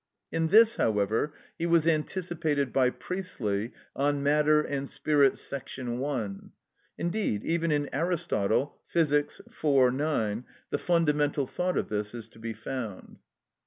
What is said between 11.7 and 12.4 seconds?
of this is to